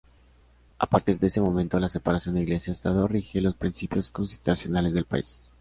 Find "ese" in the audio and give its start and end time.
1.27-1.41